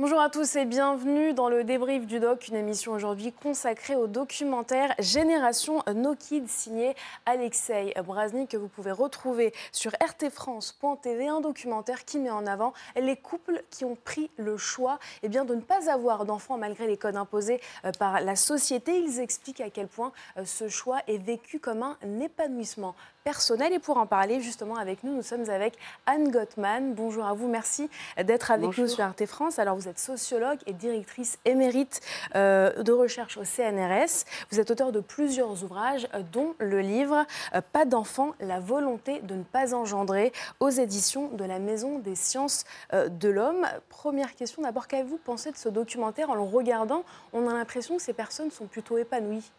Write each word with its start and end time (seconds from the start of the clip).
Bonjour 0.00 0.18
à 0.18 0.30
tous 0.30 0.56
et 0.56 0.64
bienvenue 0.64 1.34
dans 1.34 1.50
le 1.50 1.62
débrief 1.62 2.06
du 2.06 2.20
doc, 2.20 2.48
une 2.48 2.56
émission 2.56 2.92
aujourd'hui 2.92 3.34
consacrée 3.34 3.96
au 3.96 4.06
documentaire 4.06 4.94
Génération 4.98 5.82
No 5.94 6.14
Kids 6.14 6.48
signé 6.48 6.94
Alexei 7.26 7.92
Brazny 8.06 8.46
que 8.46 8.56
vous 8.56 8.68
pouvez 8.68 8.92
retrouver 8.92 9.52
sur 9.72 9.92
rtfrance.tv, 10.02 11.28
un 11.28 11.42
documentaire 11.42 12.06
qui 12.06 12.18
met 12.18 12.30
en 12.30 12.46
avant 12.46 12.72
les 12.96 13.16
couples 13.16 13.62
qui 13.68 13.84
ont 13.84 13.94
pris 13.94 14.30
le 14.38 14.56
choix 14.56 14.98
eh 15.22 15.28
de 15.28 15.38
ne 15.38 15.60
pas 15.60 15.92
avoir 15.92 16.24
d'enfants 16.24 16.56
malgré 16.56 16.86
les 16.86 16.96
codes 16.96 17.16
imposés 17.16 17.60
euh, 17.84 17.92
par 17.98 18.22
la 18.22 18.36
société. 18.36 18.98
Ils 19.00 19.20
expliquent 19.20 19.60
à 19.60 19.68
quel 19.68 19.86
point 19.86 20.12
euh, 20.38 20.46
ce 20.46 20.70
choix 20.70 21.00
est 21.08 21.18
vécu 21.18 21.58
comme 21.58 21.82
un 21.82 22.20
épanouissement 22.20 22.94
personnel. 23.24 23.72
Et 23.72 23.78
pour 23.78 23.96
en 23.96 24.06
parler 24.06 24.40
justement 24.40 24.76
avec 24.76 25.04
nous, 25.04 25.14
nous 25.14 25.22
sommes 25.22 25.48
avec 25.50 25.74
Anne 26.06 26.30
Gottman. 26.30 26.94
Bonjour 26.94 27.24
à 27.24 27.34
vous, 27.34 27.48
merci 27.48 27.88
d'être 28.22 28.50
avec 28.50 28.76
nous 28.76 28.88
sur 28.88 29.00
Arte 29.00 29.26
France. 29.26 29.58
Alors 29.58 29.76
vous 29.76 29.88
êtes 29.88 29.98
sociologue 29.98 30.58
et 30.66 30.72
directrice 30.72 31.38
émérite 31.44 32.00
euh, 32.34 32.82
de 32.82 32.92
recherche 32.92 33.36
au 33.36 33.44
CNRS. 33.44 34.24
Vous 34.50 34.60
êtes 34.60 34.70
auteur 34.70 34.92
de 34.92 35.00
plusieurs 35.00 35.62
ouvrages, 35.64 36.08
euh, 36.14 36.22
dont 36.32 36.54
le 36.58 36.80
livre 36.80 37.26
euh, 37.54 37.60
Pas 37.72 37.84
d'enfant, 37.84 38.34
la 38.40 38.60
volonté 38.60 39.20
de 39.20 39.34
ne 39.34 39.42
pas 39.42 39.74
engendrer 39.74 40.32
aux 40.60 40.70
éditions 40.70 41.28
de 41.28 41.44
la 41.44 41.58
Maison 41.58 41.98
des 41.98 42.14
sciences 42.14 42.64
de 42.92 43.28
l'homme. 43.28 43.66
Première 43.88 44.34
question 44.34 44.62
d'abord, 44.62 44.86
qu'avez-vous 44.86 45.18
pensé 45.18 45.50
de 45.50 45.56
ce 45.56 45.68
documentaire? 45.68 46.30
En 46.30 46.34
le 46.34 46.42
regardant, 46.42 47.04
on 47.32 47.48
a 47.48 47.52
l'impression 47.52 47.96
que 47.96 48.02
ces 48.02 48.12
personnes 48.12 48.50
sont 48.50 48.66
plutôt 48.66 48.98
épanouies. 48.98 49.50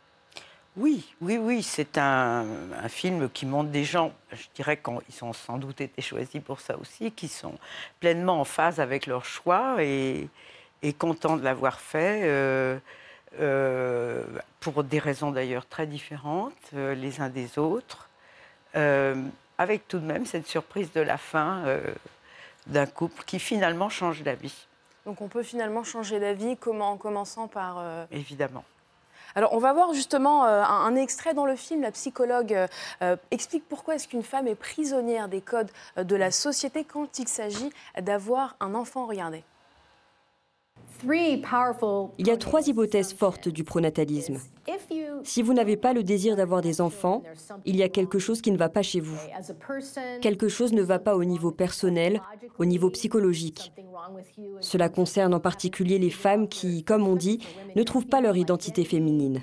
Oui, 0.77 1.05
oui, 1.20 1.38
oui, 1.38 1.64
c'est 1.64 1.98
un, 1.98 2.46
film 2.88 3.30
qui 3.30 3.46
montre 3.46 3.70
des 3.72 3.84
gens, 3.84 4.14
je 4.32 4.48
dirais 4.55 4.78
qu'ils 4.78 5.24
ont 5.24 5.34
sans 5.34 5.58
doute 5.58 5.82
été 5.82 6.02
choisis 6.02 6.41
pour 6.41 6.62
ça 6.62 6.78
aussi, 6.78 7.12
qui 7.12 7.28
sont 7.28 7.55
pleinement 8.00 8.40
en 8.40 8.46
phase 8.46 8.80
avec 8.80 9.05
leur 9.05 9.26
choix 9.26 9.84
et, 9.84 10.30
contents 10.98 11.36
de 11.36 11.44
l'avoir 11.44 11.82
fait, 11.82 12.22
euh, 12.24 12.80
euh, 13.40 14.24
pour 14.62 14.86
des 14.86 15.00
raisons 15.00 15.32
d'ailleurs 15.32 15.66
très 15.66 15.88
différentes 15.88 16.54
euh, 16.74 16.96
les 16.96 17.20
uns 17.20 17.30
des 17.30 17.60
autres, 17.60 18.10
avec 19.58 19.90
tout 19.90 20.00
de 20.00 20.06
même 20.06 20.26
cette 20.26 20.48
surprise 20.48 20.94
de 20.94 21.02
la 21.02 21.18
fin 21.18 21.66
d'un 22.68 22.85
couple 22.85 23.24
qui 23.26 23.40
finalement 23.40 23.90
change 23.90 24.24
d'avis. 24.24 24.68
Donc 25.06 25.20
on 25.20 25.28
peut 25.28 25.44
finalement 25.44 25.84
changer 25.84 26.22
d'avis, 26.22 26.56
comment, 26.56 26.91
en 26.91 26.98
commençant 26.98 27.50
par... 27.50 27.84
Évidemment. 28.12 28.63
Alors, 29.35 29.54
on 29.54 29.60
va 29.60 29.74
voir 29.74 29.93
justement 29.93 30.46
euh, 30.46 30.63
un, 30.63 30.96
extrait 30.96 31.34
dans 31.34 31.46
le 31.46 31.55
film. 31.55 31.82
La 31.82 31.91
psychologue 31.91 32.54
euh, 32.54 32.68
euh, 33.01 33.15
explique 33.32 33.68
pourquoi 33.68 33.96
est-ce 33.96 34.07
qu'une 34.07 34.23
femme 34.23 34.48
est 34.48 34.55
prisonnière 34.55 35.27
des 35.27 35.41
codes 35.41 35.71
de 35.98 36.15
la 36.15 36.32
société 36.32 36.84
quand 36.84 37.20
il 37.20 37.27
s'agit 37.27 37.71
d'avoir 37.99 38.55
un 38.60 38.76
enfant. 38.76 39.05
Regardez. 39.05 39.43
Il 42.18 42.27
y 42.27 42.32
a 42.32 42.38
trois 42.38 42.68
hypothèses 42.68 43.13
fortes 43.13 43.49
du 43.49 43.63
pronatalisme. 43.63 44.38
Si 45.24 45.41
vous 45.41 45.54
n'avez 45.54 45.77
pas 45.77 45.94
le 45.94 46.04
désir 46.04 46.35
d'avoir 46.35 46.62
des 46.62 46.82
enfants, 46.82 47.24
il 47.66 47.76
y 47.76 47.84
a 47.84 47.90
quelque 47.90 48.20
chose 48.20 48.41
qui 48.41 48.52
ne 48.52 48.57
va 48.57 48.70
pas 48.70 48.82
chez 48.82 48.99
vous. 48.99 49.18
Quelque 50.22 50.48
chose 50.48 50.74
ne 50.74 50.82
va 50.82 50.99
pas 50.99 51.16
au 51.16 51.24
niveau 51.24 51.52
personnel, 51.52 52.22
au 52.60 52.66
niveau 52.66 52.90
psychologique. 52.90 53.74
Cela 54.60 54.90
concerne 54.90 55.34
en 55.34 55.40
particulier 55.40 55.99
les 55.99 56.10
femmes 56.10 56.48
qui, 56.48 56.84
comme 56.84 57.07
on 57.07 57.16
dit, 57.16 57.40
ne 57.76 57.84
trouvent 57.84 58.07
pas 58.07 58.22
leur 58.22 58.38
identité 58.38 58.84
féminine. 58.84 59.41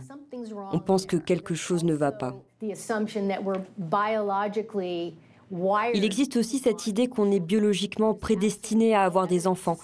On 0.72 0.78
pense 0.78 1.06
que 1.06 1.16
quelque 1.16 1.54
chose 1.54 1.84
ne 1.84 1.94
va 1.94 2.12
pas. 2.12 2.34
Il 5.50 6.04
existe 6.04 6.36
aussi 6.36 6.58
cette 6.58 6.86
idée 6.86 7.08
qu'on 7.08 7.30
est 7.30 7.40
biologiquement 7.40 8.14
prédestiné 8.14 8.94
à 8.94 9.02
avoir 9.02 9.26
des 9.26 9.46
enfants. 9.46 9.78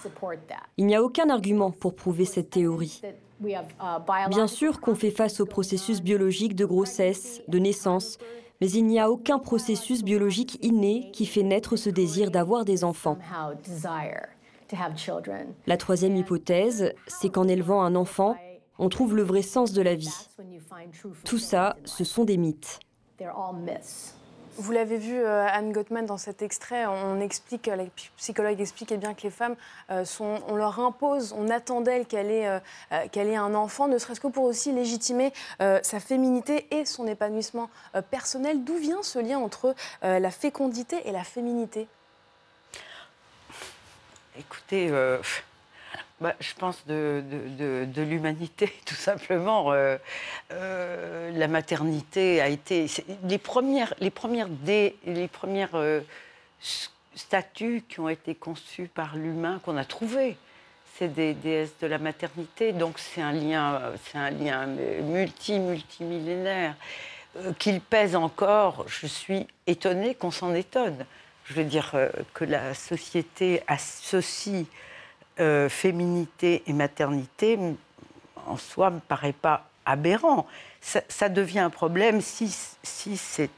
Il 0.77 0.85
n'y 0.85 0.95
a 0.95 1.03
aucun 1.03 1.29
argument 1.29 1.71
pour 1.71 1.95
prouver 1.95 2.25
cette 2.25 2.49
théorie. 2.49 3.01
Bien 3.39 4.47
sûr 4.47 4.79
qu'on 4.79 4.95
fait 4.95 5.11
face 5.11 5.39
au 5.39 5.45
processus 5.45 6.01
biologique 6.01 6.55
de 6.55 6.65
grossesse, 6.65 7.41
de 7.47 7.59
naissance, 7.59 8.17
mais 8.61 8.69
il 8.71 8.85
n'y 8.85 8.99
a 8.99 9.11
aucun 9.11 9.39
processus 9.39 10.03
biologique 10.03 10.57
inné 10.63 11.09
qui 11.11 11.25
fait 11.25 11.43
naître 11.43 11.75
ce 11.75 11.89
désir 11.89 12.31
d'avoir 12.31 12.63
des 12.63 12.83
enfants. 12.83 13.17
La 15.67 15.77
troisième 15.77 16.15
hypothèse, 16.15 16.93
c'est 17.07 17.29
qu'en 17.29 17.47
élevant 17.47 17.81
un 17.81 17.95
enfant, 17.95 18.35
on 18.79 18.89
trouve 18.89 19.15
le 19.15 19.23
vrai 19.23 19.41
sens 19.41 19.73
de 19.73 19.81
la 19.81 19.95
vie. 19.95 20.27
Tout 21.23 21.37
ça, 21.37 21.75
ce 21.85 22.03
sont 22.03 22.23
des 22.23 22.37
mythes. 22.37 22.79
Vous 24.57 24.71
l'avez 24.71 24.97
vu, 24.97 25.19
euh, 25.19 25.45
Anne 25.51 25.73
Gottman, 25.73 26.05
dans 26.05 26.17
cet 26.17 26.41
extrait, 26.41 26.85
on 26.85 27.19
explique, 27.19 27.67
la 27.67 27.83
psychologue 28.15 28.61
explique 28.61 28.93
bien 28.93 29.13
que 29.13 29.23
les 29.23 29.29
femmes, 29.29 29.55
euh, 29.91 30.05
sont, 30.05 30.39
on 30.47 30.55
leur 30.55 30.79
impose, 30.79 31.35
on 31.37 31.49
attend 31.49 31.81
d'elles 31.81 32.05
qu'elle 32.05 32.31
ait, 32.31 32.47
euh, 32.47 32.59
qu'elle 33.11 33.27
ait 33.27 33.35
un 33.35 33.53
enfant, 33.53 33.89
ne 33.89 33.97
serait-ce 33.97 34.21
que 34.21 34.27
pour 34.27 34.45
aussi 34.45 34.71
légitimer 34.71 35.33
sa 35.59 35.99
féminité 35.99 36.67
et 36.71 36.85
son 36.85 37.07
épanouissement 37.07 37.69
personnel. 38.11 38.63
D'où 38.63 38.77
vient 38.77 39.03
ce 39.03 39.19
lien 39.19 39.39
entre 39.39 39.75
la 40.01 40.31
fécondité 40.31 41.07
et 41.07 41.11
la 41.11 41.23
féminité? 41.23 41.87
Écoutez, 44.37 44.91
bah, 46.21 46.33
je 46.39 46.53
pense 46.53 46.85
de, 46.87 47.21
de, 47.85 48.01
l'humanité, 48.01 48.71
tout 48.85 48.95
simplement. 48.95 49.73
Euh, 49.73 49.97
euh, 50.51 51.31
la 51.31 51.47
maternité 51.47 52.39
a 52.39 52.47
été. 52.47 52.87
Les 53.23 53.37
premières, 53.37 53.93
les 53.99 54.11
premières, 54.11 54.47
les 54.65 55.27
premières 55.27 55.75
euh, 55.75 55.99
statues 57.15 57.83
qui 57.89 57.99
ont 57.99 58.07
été 58.07 58.33
conçues 58.33 58.87
par 58.87 59.17
l'humain, 59.17 59.59
qu'on 59.63 59.75
a 59.75 59.83
trouvées, 59.83 60.37
c'est 60.97 61.09
des 61.09 61.33
déesses 61.33 61.77
de 61.81 61.87
la 61.87 61.97
maternité. 61.97 62.71
Donc 62.71 62.97
c'est 62.97 63.21
un 63.21 63.33
lien, 63.33 63.81
c'est 64.05 64.17
un 64.17 64.31
lien 64.31 64.67
multi, 64.67 65.59
multimillénaire. 65.59 66.75
Qu'il 67.59 67.81
pèse 67.81 68.15
encore, 68.15 68.85
je 68.87 69.07
suis 69.07 69.45
étonnée 69.67 70.15
qu'on 70.15 70.31
s'en 70.31 70.53
étonne. 70.53 71.05
Je 71.43 71.53
veux 71.55 71.65
dire 71.65 71.93
que 72.33 72.45
la 72.45 72.73
société 72.73 73.61
associe 73.67 74.65
euh, 75.39 75.69
féminité 75.69 76.63
et 76.67 76.73
maternité, 76.73 77.59
en 78.47 78.57
soi, 78.57 78.89
me 78.89 78.99
paraît 78.99 79.33
pas 79.33 79.67
aberrant. 79.85 80.47
Ça, 80.81 81.29
devient 81.29 81.59
un 81.59 81.69
problème 81.69 82.21
si, 82.21 82.55
si 82.83 83.17
c'est 83.17 83.49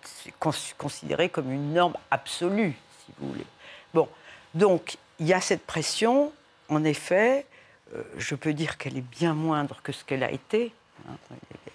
considéré 0.77 1.29
comme 1.29 1.51
une 1.51 1.73
norme 1.73 1.95
absolue, 2.09 2.73
si 3.05 3.13
vous 3.19 3.33
voulez. 3.33 3.45
Bon, 3.93 4.07
donc 4.53 4.97
il 5.19 5.27
y 5.27 5.33
a 5.33 5.41
cette 5.41 5.65
pression. 5.65 6.31
En 6.69 6.83
effet, 6.83 7.45
euh, 7.95 8.03
je 8.17 8.35
peux 8.35 8.53
dire 8.53 8.77
qu'elle 8.77 8.97
est 8.97 9.09
bien 9.09 9.33
moindre 9.33 9.81
que 9.83 9.91
ce 9.91 10.03
qu'elle 10.03 10.23
a 10.23 10.31
été. 10.31 10.73
Hein. 11.07 11.15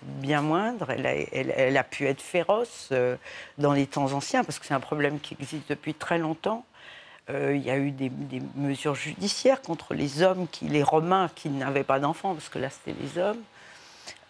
bien 0.03 0.43
moindre. 0.43 0.91
Elle 0.91 1.07
a, 1.07 1.15
elle, 1.15 1.77
a, 1.77 1.85
pu 1.85 2.07
être 2.07 2.23
féroce 2.23 2.89
euh, 2.93 3.17
dans 3.59 3.73
les 3.73 3.87
temps 3.87 4.13
anciens, 4.13 4.45
parce 4.45 4.59
que 4.59 4.67
c'est 4.67 4.75
un 4.75 4.81
problème 4.81 5.21
qui 5.21 5.37
existe 5.39 5.69
depuis 5.69 5.95
très 5.95 6.19
longtemps. 6.19 6.65
Euh, 7.31 7.55
il 7.55 7.63
y 7.63 7.71
a 7.71 7.79
eu 7.79 7.93
des, 7.93 8.11
mesures 8.57 8.97
judiciaires 8.97 9.63
contre 9.63 9.95
les 9.95 10.23
hommes, 10.23 10.49
qui, 10.51 10.67
les 10.67 10.83
Romains 10.83 11.31
qui 11.35 11.51
n'avaient 11.51 11.85
pas 11.85 12.01
d'enfants, 12.01 12.35
parce 12.35 12.49
que 12.49 12.59
là 12.59 12.69
c'était 12.69 12.99
les 13.01 13.21
hommes. 13.21 13.41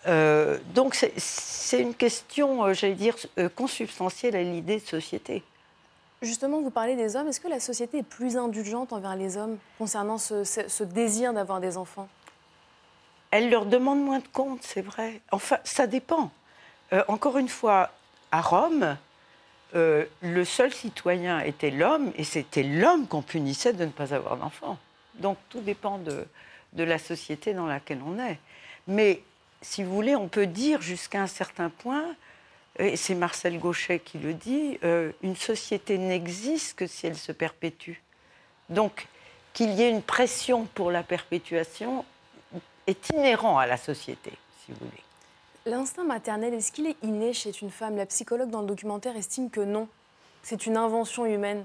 Euh, 0.07 0.59
donc 0.75 0.95
c'est 0.95 1.81
une 1.81 1.95
question, 1.95 2.65
euh, 2.65 2.75
j'allais 2.75 2.95
dire, 2.95 3.17
consubstantielle 3.55 4.37
à 4.37 4.43
l'idée 4.43 4.79
de 4.79 4.87
société. 4.87 5.43
Justement, 6.21 6.61
vous 6.61 6.71
parlez 6.71 6.95
des 6.95 7.17
hommes. 7.17 7.29
Est-ce 7.29 7.41
que 7.41 7.49
la 7.49 7.61
société 7.61 7.99
est 7.99 8.03
plus 8.05 8.37
indulgente 8.37 8.93
envers 8.93 9.17
les 9.17 9.37
hommes 9.37 9.57
concernant 9.79 10.19
ce, 10.19 10.83
désir 10.85 11.33
d'avoir 11.33 11.61
des 11.61 11.77
enfants? 11.77 12.09
Elle 13.31 13.49
leur 13.49 13.65
demande 13.65 14.01
moins 14.01 14.19
de 14.19 14.29
comptes, 14.33 14.63
c'est 14.63 14.83
vrai. 14.83 15.21
Enfin, 15.33 15.57
ça 15.65 15.87
dépend. 15.87 16.31
encore 17.09 17.39
une 17.39 17.49
fois, 17.49 17.91
à 18.31 18.41
Rome, 18.41 18.97
euh, 19.75 20.05
le 20.21 20.45
seul 20.45 20.73
citoyen 20.73 21.41
était 21.41 21.71
l'homme, 21.71 22.13
et 22.17 22.25
c'était 22.25 22.63
l'homme 22.63 23.07
qu'on 23.07 23.23
punissait 23.23 23.73
de 23.73 23.85
ne 23.85 23.91
pas 23.91 24.15
avoir 24.15 24.37
d'enfant. 24.37 24.79
Donc 25.15 25.39
tout 25.49 25.61
dépend 25.61 25.99
de, 25.99 26.27
la 26.77 26.99
société 26.99 27.55
dans 27.55 27.67
laquelle 27.67 28.01
on 28.05 28.19
est. 28.19 28.39
Mais 28.87 29.23
si 29.63 29.83
vous 29.83 29.95
voulez, 29.95 30.17
on 30.17 30.29
peut 30.29 30.47
dire 30.47 30.83
jusqu'à 30.83 31.23
un 31.23 31.27
certain 31.27 31.71
point, 31.71 32.15
et 32.79 32.97
c'est 32.97 33.15
Marcel 33.15 33.59
Gauchet 33.59 33.99
qui 33.99 34.19
le 34.19 34.35
dit, 34.35 34.79
euh, 34.85 35.13
une 35.23 35.37
société 35.37 35.99
n'existe 35.99 36.77
que 36.77 36.87
si 36.87 37.07
elle 37.07 37.17
se 37.17 37.33
perpétue. 37.33 37.95
Donc 38.69 39.07
qu'il 39.53 39.71
y 39.73 39.83
ait 39.83 39.91
une 39.91 40.03
pression 40.03 40.65
pour 40.65 40.91
la 40.91 41.03
perpétuation 41.03 42.05
est 42.87 43.11
inhérent 43.11 43.59
à 43.59 43.67
la 43.67 43.77
société, 43.77 44.33
si 44.65 44.73
vous 44.73 44.79
voulez. 44.87 45.03
L'instinct 45.65 46.05
maternel, 46.05 46.55
est-ce 46.55 46.73
qu'il 46.73 46.87
est 46.87 46.97
inné 47.03 47.33
chez 47.33 47.53
une 47.63 47.71
femme? 47.71 47.97
La 47.97 48.07
psychologue 48.07 48.51
dans 48.51 48.63
le 48.63 48.67
documentaire 48.67 49.17
estime 49.17 49.49
que 49.49 49.61
non. 49.61 49.89
C'est 50.43 50.67
une 50.67 50.77
invention 50.77 51.25
humaine. 51.25 51.65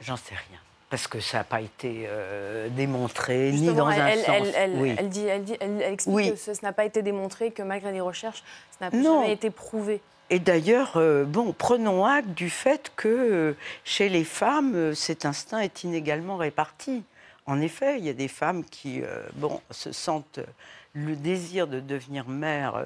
J'en 0.00 0.16
sais 0.16 0.34
rien. 0.34 0.58
Parce 0.90 1.08
que 1.08 1.18
ça 1.18 1.38
n'a 1.38 1.44
pas 1.44 1.62
été 1.62 2.04
euh, 2.06 2.68
démontré, 2.68 3.50
ni 3.52 3.72
dans 3.72 3.86
un 3.86 4.06
elle, 4.06 4.18
sens. 4.20 4.48
Elle, 4.54 4.96
elle, 4.98 5.08
dit, 5.08 5.26
elle, 5.26 5.82
explique 5.82 6.34
que 6.34 6.36
ce, 6.36 6.62
n'a 6.62 6.72
pas 6.72 6.84
été 6.84 7.02
démontré, 7.02 7.50
que 7.50 7.62
malgré 7.62 7.92
les 7.92 8.00
recherches, 8.00 8.44
ça 8.78 8.90
n'a 8.90 9.02
jamais 9.02 9.32
été 9.32 9.50
prouvé. 9.50 10.00
Et 10.28 10.38
d'ailleurs, 10.38 10.92
euh, 10.96 11.24
bon, 11.24 11.54
prenons 11.56 12.04
acte 12.04 12.28
du 12.28 12.50
fait 12.50 12.92
que 12.94 13.08
euh, 13.08 13.56
chez 13.84 14.08
les 14.08 14.24
femmes, 14.24 14.94
cet 14.94 15.24
instinct 15.24 15.60
est 15.60 15.82
inégalement 15.82 16.36
réparti 16.36 17.02
en 17.48 17.60
effet, 17.60 17.98
il 17.98 18.04
y 18.04 18.08
a 18.08 18.12
des 18.12 18.26
femmes 18.26 18.64
qui 18.64 19.02
bon, 19.34 19.60
se 19.70 19.92
sentent 19.92 20.40
le 20.96 21.14
désir 21.14 21.68
de 21.68 21.78
devenir 21.78 22.28
mère, 22.28 22.84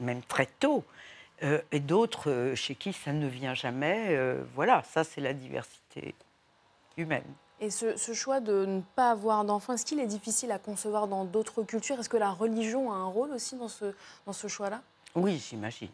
même 0.00 0.22
très 0.22 0.46
tôt, 0.46 0.82
et 1.42 1.80
d'autres 1.80 2.52
chez 2.54 2.74
qui 2.74 2.92
ça 2.92 3.12
ne 3.12 3.28
vient 3.28 3.54
jamais. 3.54 4.18
voilà, 4.54 4.82
ça 4.82 5.04
c'est 5.04 5.20
la 5.20 5.34
diversité 5.34 6.14
humaine. 6.96 7.22
Et 7.60 7.68
ce, 7.68 8.14
choix 8.14 8.40
de 8.40 8.64
ne 8.64 8.80
pas 8.96 9.10
avoir 9.10 9.44
d'enfants, 9.44 9.74
est-ce 9.74 9.84
qu'il 9.84 10.00
est 10.00 10.06
difficile 10.06 10.50
à 10.50 10.58
concevoir 10.58 11.06
dans 11.06 11.26
d'autres 11.26 11.62
cultures? 11.62 12.00
Est-ce 12.00 12.08
que 12.08 12.16
la 12.16 12.30
religion 12.30 12.90
a 12.90 12.94
un 12.94 13.04
rôle 13.04 13.32
aussi 13.32 13.54
dans 13.56 13.68
ce, 13.68 13.94
dans 14.24 14.32
ce 14.32 14.48
choix-là? 14.48 14.80
Oui, 15.14 15.38
j'imagine. 15.38 15.90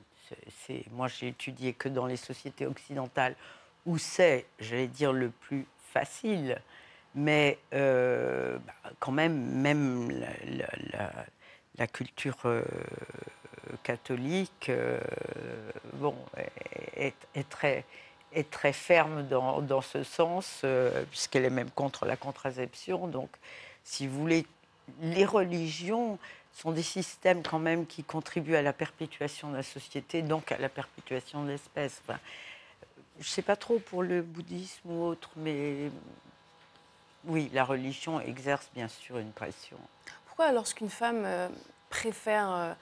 C'est, 0.64 0.84
moi, 0.92 1.08
j'ai 1.08 1.28
étudié 1.28 1.72
que 1.72 1.88
dans 1.88 2.06
les 2.06 2.16
sociétés 2.16 2.66
occidentales 2.66 3.34
où 3.84 3.98
c'est, 3.98 4.46
j'allais 4.60 4.86
dire, 4.86 5.12
le 5.12 5.30
plus 5.30 5.66
facile. 5.92 6.60
Mais 7.16 7.58
euh, 7.72 8.58
bah, 8.58 8.90
quand 9.00 9.12
même, 9.12 9.36
même 9.36 10.10
la, 10.10 11.10
culture 11.86 12.36
euh, 12.46 12.62
catholique 13.82 14.68
euh, 14.70 14.98
bon, 15.94 16.14
est, 16.96 17.14
très 17.50 17.84
est 18.32 18.50
très 18.50 18.72
ferme 18.72 19.26
dans, 19.28 19.62
dans 19.62 19.80
ce 19.80 20.02
sens, 20.02 20.60
euh, 20.64 21.04
puisqu'elle 21.10 21.44
est 21.44 21.50
même 21.50 21.70
contre 21.70 22.06
la 22.06 22.16
contraception. 22.16 23.06
Donc, 23.06 23.30
si 23.84 24.06
vous 24.06 24.18
voulez, 24.20 24.46
les 25.00 25.24
religions 25.24 26.18
sont 26.52 26.72
des 26.72 26.82
systèmes 26.82 27.42
quand 27.42 27.58
même 27.58 27.86
qui 27.86 28.02
contribuent 28.02 28.56
à 28.56 28.62
la 28.62 28.72
perpétuation 28.72 29.50
de 29.50 29.56
la 29.56 29.62
société, 29.62 30.22
donc 30.22 30.52
à 30.52 30.58
la 30.58 30.68
perpétuation 30.68 31.44
de 31.44 31.50
l'espèce. 31.50 32.00
Je 32.08 33.20
ne 33.20 33.24
sais 33.24 33.42
pas 33.42 33.56
trop 33.56 33.78
pour 33.78 34.02
le 34.02 34.22
bouddhisme 34.22 34.90
ou 34.90 35.04
autre, 35.04 35.30
mais 35.36 35.90
oui, 37.24 37.50
la 37.52 37.64
religion 37.64 38.20
exerce 38.20 38.70
bien 38.74 38.88
sûr 38.88 39.18
une 39.18 39.32
pression. 39.32 39.78
Pourquoi 40.36 40.52
lorsqu'une 40.52 40.90
femme 40.90 41.22
euh, 41.24 41.48
préfère... 41.88 42.50
Euh, 42.52 42.72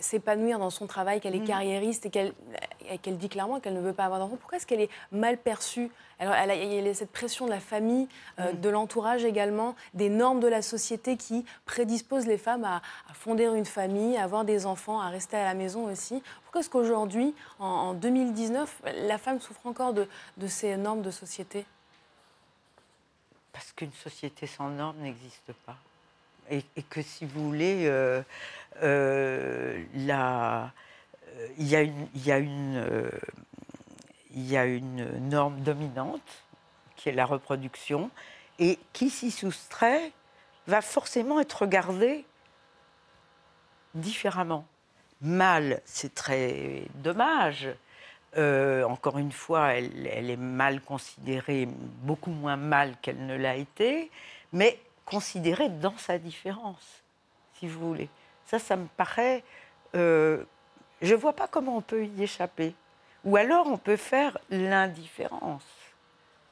s'épanouir 0.00 0.58
dans 0.58 0.70
son 0.70 0.86
travail, 0.86 1.20
qu'elle 1.20 1.34
est 1.34 1.40
mm. 1.40 1.46
carriériste 1.46 2.06
et 2.06 2.10
qu'elle 2.10 3.16
dit 3.16 3.28
clairement 3.28 3.60
qu'elle 3.60 3.74
ne 3.74 3.80
veut 3.80 3.92
pas 3.92 4.04
avoir 4.04 4.20
d'enfant, 4.20 4.36
pourquoi 4.36 4.58
est-ce 4.58 4.66
qu'elle 4.66 4.80
est 4.80 4.90
mal 5.12 5.38
perçue? 5.38 5.90
Alors, 6.18 6.34
elle 6.34 6.50
a, 6.50 6.54
il 6.56 6.84
y 6.84 6.88
a 6.88 6.94
cette 6.94 7.10
pression 7.10 7.46
de 7.46 7.50
la 7.50 7.60
famille, 7.60 8.08
euh, 8.38 8.52
mm. 8.52 8.60
de 8.60 8.68
l'entourage 8.68 9.24
également, 9.24 9.74
des 9.94 10.08
normes 10.08 10.40
de 10.40 10.48
la 10.48 10.62
société 10.62 11.16
qui 11.16 11.44
prédisposent 11.66 12.26
les 12.26 12.38
femmes 12.38 12.64
à, 12.64 12.82
fonder 13.12 13.44
une 13.44 13.66
famille, 13.66 14.16
à 14.16 14.24
avoir 14.24 14.44
des 14.44 14.66
enfants, 14.66 15.00
à 15.00 15.08
rester 15.08 15.36
à 15.36 15.44
la 15.44 15.54
maison 15.54 15.84
aussi. 15.84 16.22
Pourquoi 16.44 16.60
est-ce 16.60 16.70
qu'aujourd'hui, 16.70 17.34
en, 17.58 17.94
2019, 17.94 18.82
la 19.06 19.18
femme 19.18 19.40
souffre 19.40 19.66
encore 19.66 19.92
de, 19.92 20.06
ces 20.48 20.76
normes 20.76 21.02
de 21.02 21.10
société? 21.10 21.64
Parce 23.52 23.72
qu'une 23.72 23.92
société 23.92 24.46
sans 24.46 24.68
normes 24.68 24.98
n'existe 24.98 25.52
pas. 25.64 25.76
Et, 26.50 26.62
que 26.88 27.02
si 27.02 27.24
vous 27.24 27.48
voulez... 27.48 27.86
Euh, 27.86 28.22
euh, 28.82 29.82
euh, 29.96 30.66
il 31.58 31.66
y 31.66 31.76
a 31.76 31.82
une, 32.36 32.76
euh, 35.00 35.18
norme 35.20 35.60
dominante 35.60 36.22
qui 36.96 37.08
est 37.08 37.12
la 37.12 37.26
reproduction 37.26 38.10
et 38.58 38.78
qui 38.92 39.10
s'y 39.10 39.30
soustrait 39.30 40.12
va 40.66 40.80
forcément 40.80 41.40
être 41.40 41.62
regardée 41.62 42.24
différemment. 43.94 44.66
Mal, 45.20 45.80
c'est 45.84 46.14
très 46.14 46.84
dommage. 46.96 47.68
encore 48.36 49.18
une 49.18 49.32
fois, 49.32 49.74
elle, 49.74 50.06
elle, 50.06 50.30
est 50.30 50.36
mal 50.36 50.80
considérée, 50.80 51.68
beaucoup 52.02 52.30
moins 52.30 52.56
mal 52.56 52.96
qu'elle 53.00 53.26
ne 53.26 53.36
l'a 53.36 53.56
été, 53.56 54.10
mais 54.52 54.78
considérée 55.04 55.68
dans 55.68 55.96
sa 55.98 56.18
différence, 56.18 57.02
si 57.58 57.68
vous 57.68 57.86
voulez. 57.86 58.08
Ça, 58.46 58.58
ça 58.58 58.76
me 58.76 58.86
paraît... 58.96 59.42
Euh, 59.94 60.44
je 61.02 61.12
ne 61.12 61.18
vois 61.18 61.34
pas 61.34 61.46
comment 61.46 61.76
on 61.76 61.82
peut 61.82 62.06
y 62.06 62.22
échapper. 62.22 62.74
Ou 63.24 63.36
alors 63.36 63.66
on 63.66 63.78
peut 63.78 63.96
faire 63.96 64.38
l'indifférence. 64.50 65.64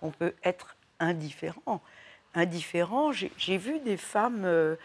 On 0.01 0.11
peut 0.11 0.35
être 0.45 0.77
indifférent. 1.01 1.81
Indifférent, 2.35 3.13
j'ai 3.13 3.59
vu 3.59 3.79
des 3.81 3.97
femmes 3.97 4.45
euh, 4.45 4.77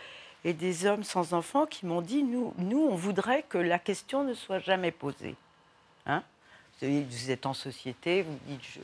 et 0.44 0.54
des 0.54 0.86
hommes 0.86 1.04
sans 1.04 1.34
enfants 1.34 1.66
qui 1.66 1.86
m'ont 1.86 2.02
dit, 2.02 2.24
nous, 2.24 2.54
nous, 2.58 2.80
on 2.80 2.96
voudrait 2.96 3.44
que 3.44 3.58
la 3.58 3.80
question 3.80 4.24
ne 4.24 4.34
soit 4.34 4.60
jamais 4.60 4.92
posée. 4.92 5.36
Hein? 6.06 6.24
Vous 6.82 7.32
êtes 7.32 7.46
en 7.46 7.54
société, 7.54 8.22
vous 8.22 8.38
dites, 8.46 8.80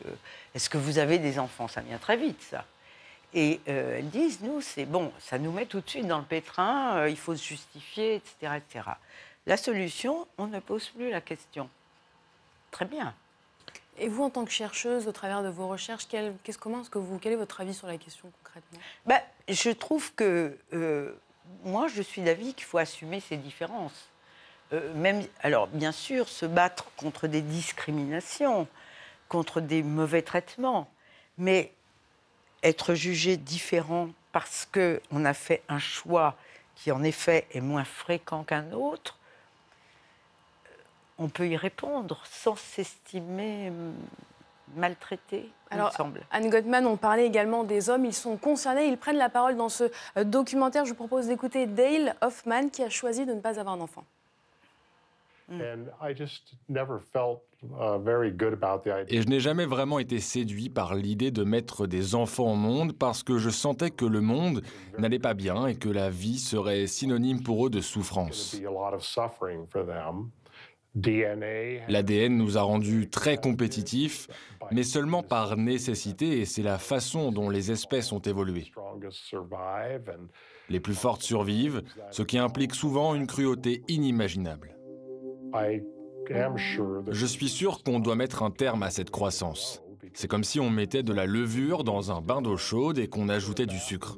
est-ce 0.56 0.70
que 0.70 0.78
vous 0.78 0.98
avez 0.98 1.20
des 1.20 1.38
enfants? 1.40 1.68
Ça 1.68 1.82
vient 1.82 2.00
très 2.00 2.18
vite, 2.18 2.42
ça. 2.42 2.66
Et 3.34 3.60
euh, 3.68 3.98
elles 3.98 4.10
disent, 4.10 4.42
nous, 4.42 4.62
c'est 4.62 4.86
bon, 4.86 5.12
ça 5.20 5.40
nous 5.40 5.52
met 5.52 5.66
tout 5.66 5.82
de 5.82 5.90
suite 5.90 6.06
dans 6.06 6.20
le 6.20 6.26
pétrin, 6.26 6.98
euh, 6.98 7.10
il 7.10 7.18
faut 7.18 7.36
se 7.36 7.44
justifier, 7.44 8.16
etc., 8.16 8.58
etc. 8.58 8.90
La 9.48 9.58
solution, 9.58 10.28
on 10.38 10.48
ne 10.48 10.60
pose 10.60 10.90
plus 10.90 11.10
la 11.10 11.20
question. 11.20 11.68
Très 12.70 12.86
bien. 12.86 13.14
Et 13.98 14.08
vous, 14.08 14.24
en 14.24 14.30
tant 14.30 14.46
que 14.46 14.52
chercheuse, 14.52 15.08
au 15.08 15.12
travers 15.12 15.44
de 15.44 15.50
vos 15.50 15.68
recherches, 15.68 16.08
quel, 16.08 16.36
comment 16.60 16.82
est-ce 16.82 16.90
que 16.90 17.00
vous, 17.00 17.18
quel 17.18 17.34
est 17.34 17.38
votre 17.38 17.60
avis 17.62 17.74
sur 17.74 17.88
la 17.88 17.98
question 17.98 18.32
concrètement? 18.44 18.80
Ben, 19.06 19.22
Je 19.50 19.72
trouve 19.72 20.14
que 20.14 20.58
euh, 20.74 21.14
moi, 21.64 21.88
je 21.88 22.02
suis 22.02 22.22
d'avis 22.22 22.54
qu'il 22.54 22.66
faut 22.66 22.78
assumer 22.78 23.20
ces 23.20 23.38
différences. 23.38 24.10
même, 24.96 25.24
alors, 25.42 25.68
bien 25.68 25.92
sûr, 25.92 26.28
se 26.30 26.46
battre 26.46 26.86
contre 26.98 27.28
des 27.28 27.42
discriminations, 27.42 28.68
contre 29.28 29.60
des 29.60 29.84
mauvais 29.84 30.22
traitements, 30.22 30.90
mais 31.38 31.72
être 32.64 32.94
jugé 32.94 33.38
différent 33.38 34.10
parce 34.32 34.68
qu'on 34.72 35.26
a 35.26 35.34
fait 35.34 35.62
un 35.70 35.80
choix 35.80 36.36
qui 36.76 36.92
en 36.92 37.04
effet 37.04 37.48
est 37.54 37.62
moins 37.62 37.86
fréquent 37.86 38.44
qu'un 38.44 38.72
autre, 38.72 39.18
on 41.20 41.30
peut 41.30 41.48
y 41.48 41.56
répondre 41.56 42.24
sans 42.30 42.56
s'estimer 42.56 43.72
maltraité, 44.76 45.50
Alors, 45.70 45.92
il 45.94 45.96
semble. 45.96 46.22
Anne 46.32 46.50
Gottman, 46.50 46.86
on 46.86 46.98
parlait 46.98 47.26
également 47.26 47.64
des 47.64 47.90
hommes, 47.90 48.06
ils 48.06 48.14
sont 48.14 48.38
concernés, 48.38 48.88
ils 48.88 48.98
prennent 48.98 49.18
la 49.18 49.30
parole 49.30 49.56
dans 49.56 49.70
ce 49.70 49.86
euh, 50.18 50.24
documentaire. 50.24 50.86
Je 50.86 50.90
vous 50.90 50.96
propose 50.96 51.28
d'écouter 51.28 51.68
Dale 51.68 52.16
Hoffman 52.22 52.70
qui 52.70 52.84
a 52.84 52.90
choisi 52.90 53.26
de 53.26 53.34
ne 53.34 53.40
pas 53.40 53.60
avoir 53.60 53.78
d'enfant. 53.78 54.04
Et 59.08 59.22
je 59.22 59.28
n'ai 59.28 59.40
jamais 59.40 59.66
vraiment 59.66 60.00
été 60.00 60.20
séduit 60.20 60.70
par 60.70 60.96
l'idée 60.96 61.32
de 61.32 61.44
mettre 61.44 61.88
des 61.88 62.16
enfants 62.16 62.52
au 62.52 62.56
monde 62.56 62.94
parce 62.94 63.24
que 63.24 63.38
je 63.38 63.50
sentais 63.50 63.92
que 63.92 64.06
le 64.06 64.22
monde 64.22 64.62
n'allait 64.98 65.20
pas 65.20 65.34
bien 65.34 65.68
et 65.68 65.76
que 65.76 65.90
la 65.90 66.10
vie 66.10 66.40
serait 66.40 66.88
synonyme 66.88 67.42
pour 67.42 67.66
eux 67.66 67.70
de 67.70 67.82
souffrance. 67.82 68.60
L'ADN 70.96 72.38
nous 72.38 72.58
a 72.58 72.62
rendus 72.62 73.10
très 73.10 73.38
compétitifs, 73.38 74.28
mais 74.72 74.84
seulement 74.84 75.24
par 75.24 75.58
nécessité, 75.58 76.40
et 76.40 76.46
c'est 76.46 76.62
la 76.62 76.78
façon 76.78 77.32
dont 77.32 77.50
les 77.50 77.72
espèces 77.72 78.12
ont 78.12 78.20
évolué. 78.20 78.72
Les 80.70 80.80
plus 80.80 80.94
fortes 80.94 81.24
survivent, 81.24 81.82
ce 82.12 82.22
qui 82.22 82.38
implique 82.38 82.76
souvent 82.76 83.16
une 83.16 83.26
cruauté 83.26 83.82
inimaginable. 83.88 84.76
Je 87.12 87.26
suis 87.26 87.50
sûr 87.50 87.84
qu'on 87.84 88.00
doit 88.00 88.16
mettre 88.16 88.44
un 88.44 88.52
terme 88.52 88.84
à 88.84 88.90
cette 88.90 89.12
croissance. 89.12 89.84
C'est 90.14 90.28
comme 90.28 90.44
si 90.44 90.60
on 90.60 90.70
mettait 90.70 91.04
de 91.04 91.14
la 91.14 91.26
levure 91.26 91.84
dans 91.84 92.12
un 92.12 92.22
bain 92.22 92.42
d'eau 92.42 92.56
chaude 92.58 93.00
et 93.00 93.08
qu'on 93.08 93.30
ajoutait 93.30 93.66
du 93.66 93.80
sucre. 93.80 94.18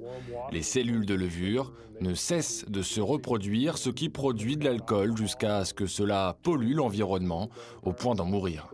Les 0.51 0.61
cellules 0.61 1.05
de 1.05 1.13
levure 1.13 1.71
ne 2.01 2.13
cessent 2.13 2.65
de 2.67 2.81
se 2.81 2.99
reproduire, 2.99 3.77
ce 3.77 3.89
qui 3.89 4.09
produit 4.09 4.57
de 4.57 4.65
l'alcool 4.65 5.15
jusqu'à 5.15 5.63
ce 5.63 5.73
que 5.73 5.85
cela 5.85 6.37
pollue 6.43 6.73
l'environnement 6.73 7.49
au 7.83 7.93
point 7.93 8.15
d'en 8.15 8.25
mourir. 8.25 8.67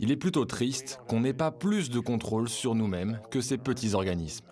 Il 0.00 0.10
est 0.10 0.16
plutôt 0.16 0.44
triste 0.44 1.00
qu'on 1.08 1.20
n'ait 1.20 1.32
pas 1.32 1.52
plus 1.52 1.90
de 1.90 2.00
contrôle 2.00 2.48
sur 2.48 2.74
nous-mêmes 2.74 3.20
que 3.30 3.40
ces 3.40 3.58
petits 3.58 3.94
organismes. 3.94 4.44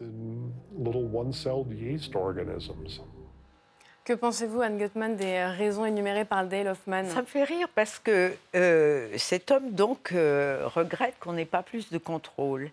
Que 4.04 4.12
pensez-vous, 4.12 4.60
Anne 4.60 4.76
Gutmann, 4.76 5.16
des 5.16 5.42
raisons 5.46 5.86
énumérées 5.86 6.26
par 6.26 6.44
Dale 6.44 6.68
Hoffman? 6.68 7.06
Ça 7.06 7.22
me 7.22 7.26
fait 7.26 7.44
rire 7.44 7.68
parce 7.74 7.98
que 7.98 8.36
euh, 8.54 9.16
cet 9.16 9.50
homme, 9.50 9.70
donc, 9.70 10.12
euh, 10.12 10.68
regrette 10.68 11.14
qu'on 11.18 11.32
n'ait 11.32 11.46
pas 11.46 11.62
plus 11.62 11.88
de 11.88 11.96
contrôle 11.96 12.70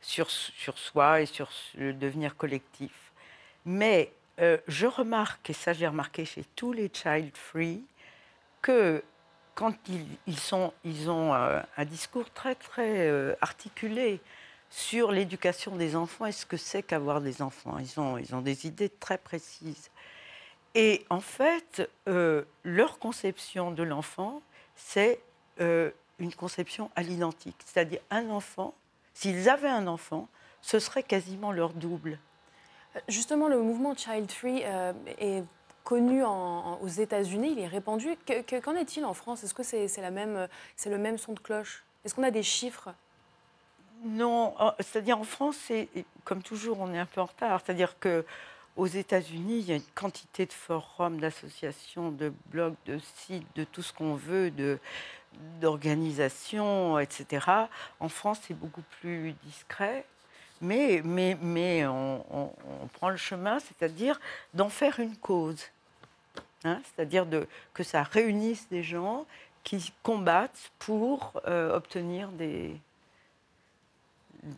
sur, 0.00 0.28
sur 0.28 0.76
soi 0.76 1.20
et 1.20 1.26
sur 1.26 1.48
le 1.76 1.92
devenir 1.92 2.36
collectif. 2.36 2.90
Mais 3.64 4.10
euh, 4.40 4.58
je 4.66 4.88
remarque, 4.88 5.48
et 5.48 5.52
ça 5.52 5.74
j'ai 5.74 5.86
remarqué 5.86 6.24
chez 6.24 6.44
tous 6.56 6.72
les 6.72 6.90
child 6.92 7.30
free, 7.36 7.80
que 8.60 9.00
quand 9.54 9.76
ils, 9.88 10.08
ils, 10.26 10.40
sont, 10.40 10.72
ils 10.84 11.08
ont 11.08 11.32
un 11.32 11.84
discours 11.84 12.28
très, 12.30 12.56
très 12.56 13.36
articulé 13.40 14.18
sur 14.70 15.12
l'éducation 15.12 15.76
des 15.76 15.94
enfants 15.94 16.26
et 16.26 16.32
ce 16.32 16.44
que 16.44 16.56
c'est 16.56 16.82
qu'avoir 16.82 17.20
des 17.20 17.42
enfants, 17.42 17.78
ils 17.78 18.00
ont, 18.00 18.18
ils 18.18 18.34
ont 18.34 18.40
des 18.40 18.66
idées 18.66 18.88
très 18.88 19.18
précises. 19.18 19.88
Et 20.74 21.04
en 21.08 21.20
fait, 21.20 21.88
euh, 22.08 22.42
leur 22.64 22.98
conception 22.98 23.70
de 23.70 23.82
l'enfant, 23.82 24.42
c'est 24.74 25.20
euh, 25.60 25.90
une 26.18 26.34
conception 26.34 26.90
à 26.96 27.02
l'identique. 27.02 27.56
C'est-à-dire 27.64 28.00
un 28.10 28.30
enfant, 28.30 28.74
S'ils 29.14 29.48
avaient 29.48 29.68
un 29.68 29.86
enfant, 29.86 30.28
ce 30.60 30.78
serait 30.80 31.04
quasiment 31.04 31.52
leur 31.52 31.72
double. 31.72 32.18
Justement, 33.08 33.48
le 33.48 33.60
mouvement 33.62 33.94
Child 33.94 34.30
Free 34.30 34.62
euh, 34.64 34.92
est 35.18 35.44
connu 35.84 36.24
aux 36.24 36.88
États-Unis, 36.88 37.52
il 37.52 37.60
est 37.60 37.66
répandu. 37.66 38.16
Qu'en 38.26 38.74
est-il 38.74 39.04
en 39.04 39.14
France? 39.14 39.44
Est-ce 39.44 39.54
que 39.54 39.62
c'est 39.62 39.86
le 39.98 40.98
même 40.98 41.18
son 41.18 41.32
de 41.32 41.38
cloche? 41.38 41.84
Est-ce 42.04 42.14
qu'on 42.14 42.22
a 42.22 42.30
des 42.30 42.42
chiffres? 42.42 42.92
Non, 44.02 44.54
c'est-à-dire 44.80 45.18
en 45.18 45.24
France, 45.24 45.70
comme 46.24 46.42
toujours, 46.42 46.80
on 46.80 46.92
est 46.92 46.98
un 46.98 47.06
peu 47.06 47.20
en 47.20 47.26
retard. 47.26 47.60
C'est-à-dire 47.64 47.98
que 47.98 48.24
aux 48.76 48.86
États-Unis, 48.86 49.58
il 49.60 49.66
y 49.66 49.72
a 49.72 49.76
une 49.76 49.82
quantité 49.94 50.46
de 50.46 50.52
forums, 50.52 51.20
d'associations, 51.20 52.10
de 52.10 52.32
blogs, 52.46 52.74
de 52.86 52.98
sites, 53.16 53.46
de 53.54 53.64
tout 53.64 53.82
ce 53.82 53.92
qu'on 53.92 54.14
veut, 54.14 54.52
d'organisations, 55.60 56.98
etc. 56.98 57.46
En 58.00 58.08
France, 58.08 58.40
c'est 58.46 58.58
beaucoup 58.58 58.82
plus 59.00 59.32
discret. 59.44 60.04
Mais, 60.60 61.02
mais, 61.04 61.36
mais 61.40 61.86
on, 61.86 62.24
prend 62.94 63.10
le 63.10 63.16
chemin, 63.16 63.58
c'est-à-dire 63.60 64.20
d'en 64.54 64.68
faire 64.68 64.98
une 64.98 65.16
cause. 65.16 65.62
Hein, 66.64 66.80
c'est-à-dire 66.84 67.26
que 67.74 67.82
ça 67.82 68.02
réunisse 68.02 68.68
des 68.70 68.82
gens 68.82 69.26
qui 69.62 69.92
combattent 70.02 70.72
pour 70.78 71.32
euh, 71.46 71.76
obtenir 71.76 72.28
des, 72.30 72.76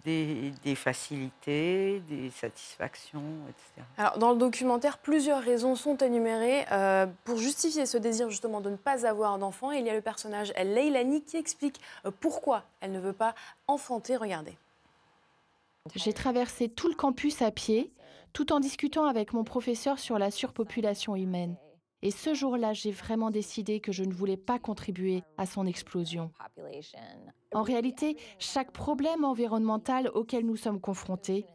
des, 0.05 0.75
facilités, 0.75 2.01
des 2.09 2.31
satisfactions, 2.31 3.23
etc. 3.49 3.87
Alors, 3.99 4.19
dans 4.19 4.33
le 4.33 4.39
documentaire, 4.39 4.99
plusieurs 4.99 5.43
raisons 5.43 5.77
sont 5.77 5.97
énumérées 5.99 6.65
euh, 6.73 7.07
pour 7.25 7.39
justifier 7.39 7.87
ce 7.87 7.97
désir 7.97 8.31
justement 8.31 8.61
de 8.61 8.71
ne 8.71 8.77
pas 8.77 9.07
avoir 9.07 9.39
d'enfant. 9.39 9.71
Il 9.71 9.87
y 9.87 9.91
a 9.91 9.95
le 9.95 10.01
personnage 10.01 10.53
Leilani 10.55 11.23
qui 11.23 11.37
explique 11.37 11.81
euh, 12.05 12.11
pourquoi 12.21 12.65
elle 12.81 12.93
ne 12.93 13.01
veut 13.01 13.13
pas 13.13 13.35
enfanter. 13.69 14.17
Regardez. 14.17 14.57
J'ai 15.95 16.13
traversé 16.13 16.69
tout 16.69 16.89
le 16.89 16.95
campus 16.95 17.43
à 17.43 17.51
pied, 17.51 17.93
tout 18.33 18.53
en 18.53 18.61
discutant 18.61 19.05
avec 19.05 19.33
mon 19.33 19.45
professeur 19.45 19.99
sur 19.99 20.19
la 20.19 20.31
surpopulation 20.31 21.15
humaine. 21.15 21.57
Et 22.07 22.13
ce 22.13 22.35
jour-là, 22.35 22.73
j'ai 22.73 22.93
vraiment 22.93 23.33
décidé 23.33 23.81
que 23.81 23.91
je 23.91 24.05
ne 24.05 24.13
voulais 24.13 24.37
pas 24.37 24.61
contribuer 24.61 25.25
à 25.39 25.45
son 25.45 25.67
explosion. 25.67 26.31
En 27.53 27.65
réalité, 27.65 28.17
chaque 28.39 28.71
problème 28.71 29.25
environnemental 29.25 30.13
auquel 30.15 30.47
nous 30.47 30.55
sommes 30.55 30.81
confrontés, 30.81 31.47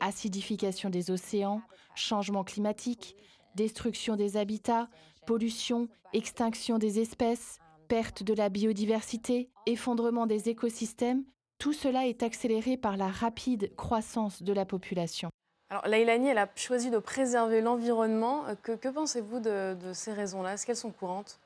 acidification 0.00 0.90
des 0.90 1.12
océans, 1.12 1.62
changement 1.94 2.42
climatique, 2.42 3.14
destruction 3.54 4.16
des 4.16 4.36
habitats, 4.36 4.88
pollution, 5.24 5.86
extinction 6.12 6.78
des 6.78 6.98
espèces, 6.98 7.60
perte 7.86 8.24
de 8.24 8.34
la 8.34 8.48
biodiversité, 8.48 9.50
effondrement 9.66 10.26
des 10.26 10.48
écosystèmes, 10.48 11.22
tout 11.58 11.72
cela 11.72 12.08
est 12.08 12.24
accéléré 12.24 12.76
par 12.76 12.96
la 12.96 13.06
rapide 13.06 13.72
croissance 13.76 14.42
de 14.42 14.52
la 14.52 14.66
population. 14.66 15.28
Alors, 15.72 15.88
Lailani, 15.88 16.28
elle 16.28 16.36
a 16.36 16.46
choisi 16.54 16.90
de 16.90 16.98
préserver 16.98 17.62
l'environnement. 17.62 18.44
Euh, 18.46 18.54
que, 18.62 18.88
pensez-vous 18.88 19.40
de, 19.40 19.74
ces 19.94 20.12
raisons-là? 20.12 20.52
Est-ce 20.52 20.66
qu'elles 20.66 20.76
sont 20.76 20.90
courantes? 20.90 21.40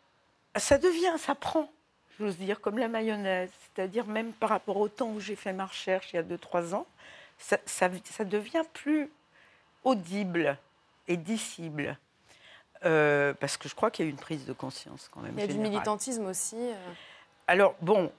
Ça 0.56 0.78
devient, 0.78 1.14
ça 1.16 1.36
prend, 1.36 1.70
j'ose 2.18 2.36
dire, 2.36 2.60
comme 2.60 2.76
la 2.76 2.88
mayonnaise. 2.88 3.50
C'est-à-dire, 3.60 4.04
même 4.08 4.32
par 4.32 4.48
rapport 4.48 4.78
au 4.78 4.88
temps 4.88 5.10
où 5.10 5.20
j'ai 5.20 5.36
fait 5.36 5.52
ma 5.52 5.66
recherche 5.66 6.12
il 6.12 6.16
y 6.16 6.18
a 6.18 6.24
2-3 6.24 6.74
ans, 6.74 6.88
ça, 7.38 7.88
devient 8.24 8.64
plus 8.72 9.08
audible 9.84 10.58
et 11.06 11.16
dissible. 11.16 11.96
Euh, 12.84 13.32
parce 13.34 13.56
que 13.56 13.68
je 13.68 13.76
crois 13.76 13.92
qu'il 13.92 14.06
y 14.06 14.08
a 14.08 14.10
eu 14.10 14.12
une 14.12 14.18
prise 14.18 14.44
de 14.44 14.52
conscience 14.52 15.08
quand 15.12 15.20
même. 15.20 15.34
Il 15.36 15.40
y 15.40 15.44
a 15.44 15.46
du 15.46 15.58
militantisme 15.58 16.26
aussi. 16.26 16.56
Euh. 16.56 16.74
Alors, 17.46 17.76
bon, 17.80 18.10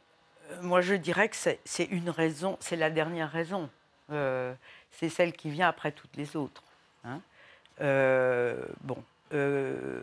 moi 0.62 0.80
je 0.80 0.94
dirais 0.94 1.28
que 1.28 1.36
c'est 1.36 1.84
une 1.84 2.10
raison, 2.10 2.56
c'est 2.62 2.78
la 2.78 2.90
dernière 2.90 3.30
raison 3.30 3.70
c'est 4.10 5.10
celle 5.10 5.34
qui 5.34 5.50
vient 5.50 5.68
après 5.68 5.92
toutes 5.92 6.16
les 6.16 6.36
autres. 6.36 6.64
Hein. 7.04 7.22
Euh, 7.82 8.66
bon, 8.82 9.04
euh, 9.34 10.02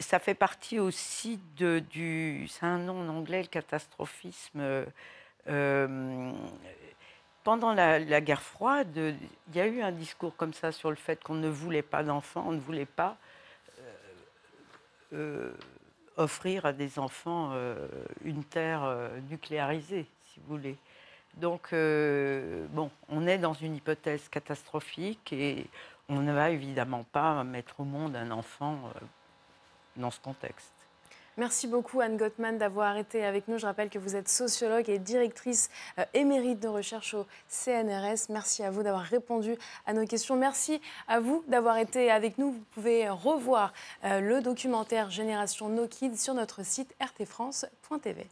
ça 0.00 0.18
fait 0.18 0.34
partie 0.34 0.78
aussi 0.78 1.40
de, 1.56 1.80
du. 1.90 2.46
C'est 2.48 2.66
un 2.66 2.78
nom 2.78 3.00
en 3.00 3.08
anglais, 3.08 3.42
le 3.42 3.48
catastrophisme. 3.48 4.86
Euh, 5.48 6.32
pendant 7.44 7.72
la, 7.74 8.20
guerre 8.20 8.42
froide, 8.42 8.96
il 8.96 9.56
y 9.56 9.60
a 9.60 9.66
eu 9.66 9.82
un 9.82 9.90
discours 9.90 10.36
comme 10.36 10.54
ça 10.54 10.70
sur 10.70 10.90
le 10.90 10.96
fait 10.96 11.22
qu'on 11.22 11.34
ne 11.34 11.48
voulait 11.48 11.82
pas 11.82 12.04
d'enfants, 12.04 12.44
on 12.46 12.52
ne 12.52 12.60
voulait 12.60 12.86
pas 12.86 13.16
offrir 16.16 16.64
à 16.64 16.72
des 16.72 16.98
enfants 16.98 17.52
une 18.24 18.44
terre 18.44 19.10
nucléarisée, 19.28 20.06
si 20.22 20.40
vous 20.40 20.56
voulez. 20.56 20.76
Donc, 21.36 21.72
euh, 21.72 22.66
bon, 22.70 22.90
on 23.08 23.26
est 23.26 23.38
dans 23.38 23.54
une 23.54 23.76
hypothèse 23.76 24.28
catastrophique 24.28 25.32
et 25.32 25.66
on 26.08 26.20
ne 26.20 26.32
va 26.32 26.50
évidemment 26.50 27.04
pas 27.04 27.42
mettre 27.42 27.80
au 27.80 27.84
monde 27.84 28.16
un 28.16 28.30
enfant 28.30 28.78
euh, 28.96 29.00
dans 29.96 30.10
ce 30.10 30.20
contexte. 30.20 30.72
Merci 31.38 31.66
beaucoup 31.66 32.02
Anne 32.02 32.18
Gottman 32.18 32.58
d'avoir 32.58 32.98
été 32.98 33.24
avec 33.24 33.48
nous. 33.48 33.56
Je 33.56 33.64
rappelle 33.64 33.88
que 33.88 33.98
vous 33.98 34.16
êtes 34.16 34.28
sociologue 34.28 34.90
et 34.90 34.98
directrice 34.98 35.70
euh, 35.98 36.04
émérite 36.12 36.60
de 36.60 36.68
recherche 36.68 37.14
au 37.14 37.26
CNRS. 37.48 38.28
Merci 38.28 38.62
à 38.62 38.70
vous 38.70 38.82
d'avoir 38.82 39.02
répondu 39.02 39.56
à 39.86 39.94
nos 39.94 40.04
questions. 40.06 40.36
Merci 40.36 40.82
à 41.08 41.20
vous 41.20 41.42
d'avoir 41.48 41.78
été 41.78 42.10
avec 42.10 42.36
nous. 42.36 42.52
Vous 42.52 42.64
pouvez 42.72 43.08
revoir 43.08 43.72
le 44.02 44.40
documentaire 44.40 45.10
Génération 45.10 45.70
No 45.70 45.88
Kids 45.88 46.18
sur 46.18 46.34
notre 46.34 46.62
site 46.62 46.94
rtfrance.tv. 47.00 48.26